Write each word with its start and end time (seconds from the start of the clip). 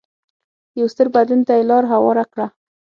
یو 0.79 0.87
ستر 0.93 1.07
بدلون 1.15 1.41
ته 1.47 1.53
یې 1.57 1.63
لار 1.69 1.83
هواره 1.93 2.23
کړه. 2.31 2.45